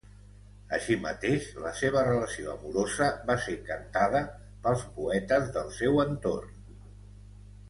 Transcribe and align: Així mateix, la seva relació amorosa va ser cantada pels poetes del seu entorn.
Així 0.75 0.95
mateix, 1.01 1.49
la 1.65 1.73
seva 1.81 2.01
relació 2.07 2.55
amorosa 2.55 3.11
va 3.27 3.35
ser 3.45 3.59
cantada 3.69 4.23
pels 4.65 4.87
poetes 4.97 5.53
del 5.59 5.71
seu 5.81 6.03
entorn. 6.07 6.59